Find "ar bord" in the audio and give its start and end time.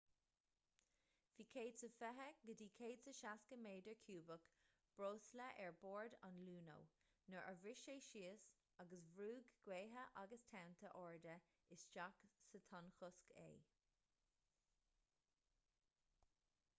5.65-6.15